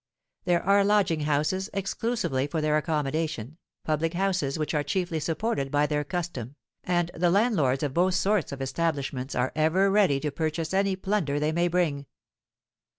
There 0.45 0.63
are 0.63 0.83
lodging 0.83 1.19
houses 1.19 1.69
exclusively 1.75 2.47
for 2.47 2.59
their 2.59 2.75
accommodation, 2.75 3.59
public 3.85 4.15
houses 4.15 4.57
which 4.57 4.73
are 4.73 4.81
chiefly 4.81 5.19
supported 5.19 5.69
by 5.69 5.85
their 5.85 6.03
custom, 6.03 6.55
and 6.83 7.11
the 7.13 7.29
landlords 7.29 7.83
of 7.83 7.93
both 7.93 8.15
sorts 8.15 8.51
of 8.51 8.63
establishments 8.63 9.35
are 9.35 9.51
ever 9.55 9.91
ready 9.91 10.19
to 10.21 10.31
purchase 10.31 10.73
any 10.73 10.95
plunder 10.95 11.39
they 11.39 11.51
may 11.51 11.67
bring. 11.67 12.07